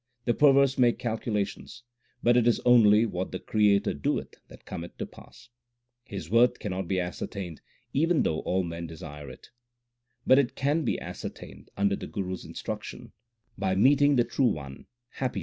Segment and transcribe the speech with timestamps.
[0.25, 1.83] The perverse make calculations,
[2.23, 5.49] but it is only what the Creator doeth that cometh to pass.
[6.05, 7.61] His worth cannot be ascertained,
[7.93, 9.49] even though all men desire it;
[10.25, 13.11] But it can be ascertained under the Guru s instruction;
[13.59, 15.39] by meeting the True One happiness is obtained.